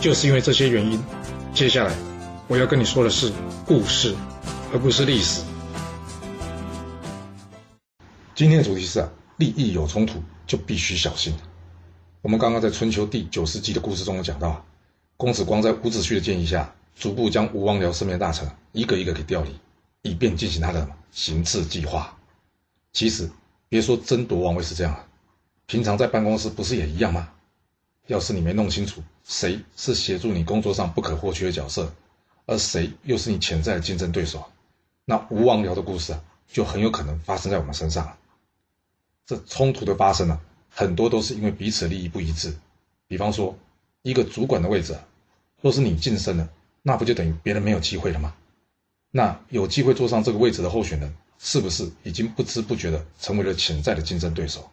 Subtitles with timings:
[0.00, 1.02] 就是因为这些原因，
[1.52, 1.92] 接下来
[2.46, 3.32] 我要跟你说的是
[3.66, 4.14] 故事，
[4.72, 5.42] 而不是历史。
[8.36, 11.34] 今天的主题是啊，利益有冲突就必须小心。
[12.22, 14.64] 我们刚刚在春秋第九世纪的故事中有讲到，
[15.16, 19.50] 公子光在伍子胥的建议下，逐步将吴王僚身边大臣一个一个给调离，
[20.02, 22.16] 以便进行他的行刺计划。
[22.92, 23.28] 其实
[23.68, 24.96] 别说争夺王位是这样，
[25.66, 27.28] 平常在办公室不是也一样吗？
[28.08, 31.92] 要是你没弄清楚谁是协助你工作上不可或缺的角色，
[32.46, 34.46] 而谁又是你潜在的竞争对手，
[35.04, 38.16] 那吴王僚的故事啊，就很有可能发生在我们身上了。
[39.26, 42.56] 这冲突的发生呢，很多都是因为彼此利益不一致。
[43.06, 43.58] 比方说，
[44.00, 44.98] 一个主管的位置，
[45.60, 46.48] 若是你晋升了，
[46.80, 48.34] 那不就等于别人没有机会了吗？
[49.10, 54.70] 那有机会坐上这个位置的候选人，是不是已经不知不觉的成为了潜在的竞争对手？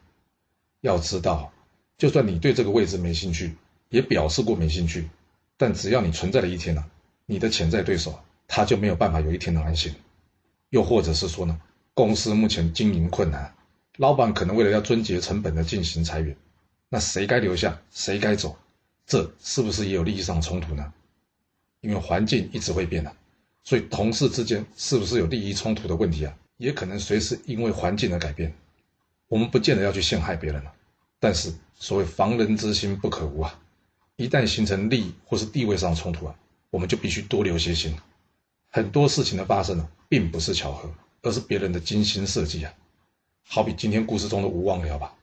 [0.80, 1.52] 要知道。
[1.98, 3.56] 就算你对这个位置没兴趣，
[3.90, 5.08] 也表示过没兴趣，
[5.58, 6.84] 但只要你存在了一天呢，
[7.26, 9.94] 你的潜在对手他就没有办法有一天能安心。
[10.70, 11.58] 又或者是说呢，
[11.94, 13.56] 公司目前经营困难，
[13.98, 16.36] 老板可能为了要遵节成本的进行裁员，
[16.90, 18.58] 那谁该留下，谁该走，
[19.06, 20.92] 这是不是也有利益上冲突呢？
[21.80, 23.16] 因为环境一直会变的，
[23.64, 26.36] 所以同事之间是不是有利益冲突的问题啊？
[26.58, 28.54] 也可能随时因为环境的改变，
[29.28, 30.74] 我们不见得要去陷害别人了。
[31.20, 33.60] 但是，所谓防人之心不可无啊！
[34.18, 36.36] 一旦形成利益或是地位上的冲突啊，
[36.70, 37.96] 我们就必须多留些心。
[38.70, 40.90] 很多事情的发生呢，并不是巧合，
[41.22, 42.74] 而是别人的精心设计啊。
[43.48, 45.14] 好比今天故事中的吴王僚吧，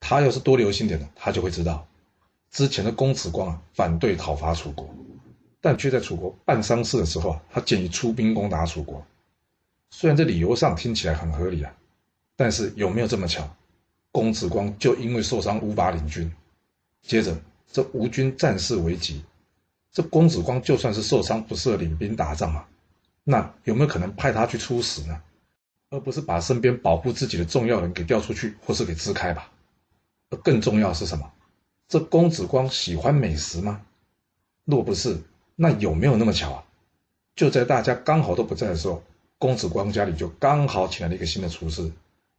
[0.00, 1.86] 他要是多留心点呢，他就会知道，
[2.50, 4.88] 之前的公子光啊反对讨伐楚国，
[5.60, 9.04] 但却在楚国办丧事的时候啊，他建议出兵攻打楚国。
[9.90, 11.72] 虽然这理由上听起来很合理啊，
[12.36, 13.48] 但是有没有这么巧？
[14.14, 16.32] 公子光就因为受伤无法领军，
[17.02, 17.36] 接着
[17.66, 19.24] 这吴军战事危急，
[19.90, 22.68] 这公子光就算是受伤不适合领兵打仗啊，
[23.24, 25.20] 那有没有可能派他去出使呢？
[25.90, 29.50] 而不是把身边保护自己的重要人给调出去，或是给支开吧？
[30.30, 31.32] 而更重要是什么？
[31.88, 33.82] 这公子光喜欢美食吗？
[34.64, 35.20] 若不是，
[35.56, 36.64] 那有没有那么巧啊？
[37.34, 39.02] 就在大家刚好都不在的时候，
[39.38, 41.90] 公子光家里就刚好请来了一个新的厨师，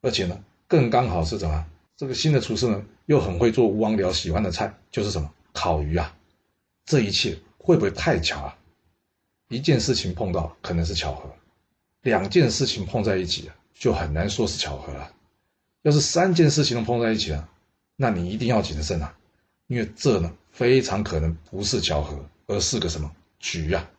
[0.02, 0.42] 而且呢。
[0.68, 1.66] 更刚好是什么？
[1.98, 6.14] 这个新的厨师呢，又很会做吴王僚喜欢的菜，就是什么烤鱼啊！
[6.86, 8.58] 这一切会不会太巧啊？
[9.48, 11.34] 一件事情碰到可能是巧合，
[12.02, 15.10] 两件事情碰在一起就很难说是巧合了。
[15.84, 17.48] 要是三件事情都碰在一起了，
[17.96, 19.16] 那你一定要谨慎啊，
[19.68, 23.10] 因为这呢非常可能不是巧合，而是个什么
[23.40, 23.90] 局啊！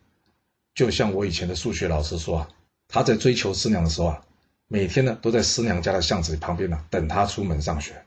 [0.74, 2.48] 就像我以前的数学老师说啊，
[2.88, 4.22] 他在追求师娘的时候啊。
[4.68, 8.04] 每天呢，都在师娘家的巷子旁边呢等她出门上学。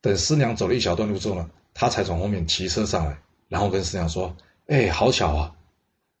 [0.00, 3.18] 等师娘走了一小段路之后呢，他才从后面骑车上来，
[3.48, 4.34] 然后跟师娘说
[4.66, 5.54] ：“哎，好巧啊！”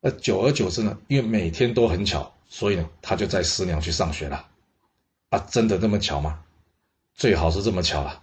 [0.02, 4.46] 那久而久之呢，因为每天都很巧，所以呢，他就载师娘去上学了。
[5.30, 6.42] 啊，真的那么巧吗？
[7.14, 8.22] 最好是这么巧了，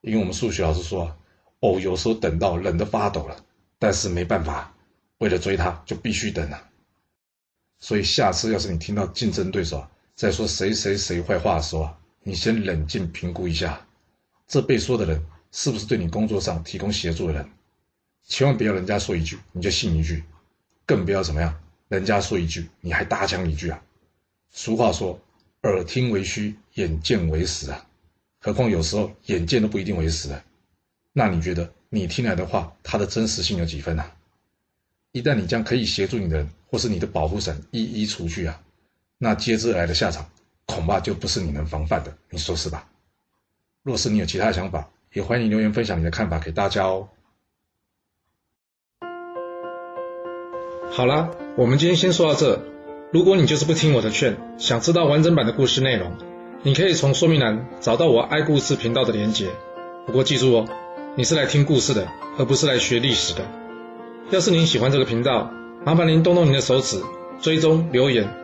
[0.00, 1.16] 因为我们数学老师说
[1.60, 3.36] ：“哦，有时候等到冷得发抖了，
[3.78, 4.74] 但是没办法，
[5.18, 6.70] 为了追他就必须等啊。”
[7.80, 13.84] 所以下次要是你听到竞争对手，在说谁谁谁坏话的时候啊，你先冷静评估一下，
[14.46, 15.20] 这被说的人
[15.50, 17.50] 是不是对你工作上提供协助的人？
[18.26, 20.22] 千万不要人家说一句你就信一句，
[20.86, 23.82] 更不要怎么样，人家说一句你还搭腔一句啊。
[24.50, 25.20] 俗话说，
[25.62, 27.86] 耳听为虚，眼见为实啊。
[28.38, 30.44] 何况有时候眼见都不一定为实啊。
[31.12, 34.04] 那你觉得你听来的话，它的真实性有几分呢？
[35.10, 38.63] 一旦你将可以协助你的人或是你的保护伞一一除去啊。
[39.18, 40.26] 那接之而来的下场，
[40.66, 42.88] 恐怕就不是你能防范的，你说是吧？
[43.82, 47.08] 若是你有其他想法，也欢迎留言分享你的看法给大家哦。
[50.90, 52.62] 好啦，我们今天先说到这。
[53.12, 56.16] 如果你就是不听我的劝，想知道完整版的故事内容，
[56.62, 59.50] 你可以从说明栏找到我爱故事频道的连结。
[60.06, 60.68] 不过记住哦，
[61.16, 62.08] 你是来听故事的，
[62.38, 63.46] 而不是来学历史的。
[64.30, 65.52] 要是您喜欢这个频道，
[65.84, 67.02] 麻烦您动动您的手指，
[67.40, 68.43] 追踪留言。